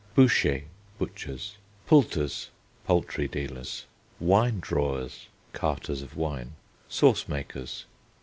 Bouchers 0.15 0.63
(butchers). 0.97 1.57
Pulters 1.85 2.49
(poultry 2.87 3.27
dealers). 3.27 3.85
Wine 4.19 4.59
drawers 4.59 5.27
(carters 5.53 6.01
of 6.01 6.17
wine). 6.17 6.53
Sauce 6.89 7.27
makers. 7.27 7.85